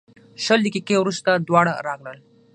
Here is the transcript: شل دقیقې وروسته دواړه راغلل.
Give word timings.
شل 0.43 0.59
دقیقې 0.65 0.95
وروسته 0.99 1.29
دواړه 1.47 1.73
راغلل. 1.87 2.17